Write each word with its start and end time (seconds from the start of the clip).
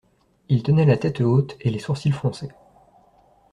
Il 0.49 0.63
tenait 0.63 0.87
la 0.87 0.97
tête 0.97 1.21
haute 1.21 1.55
et 1.59 1.69
les 1.69 1.77
sourcils 1.77 2.09
froncés. 2.11 2.49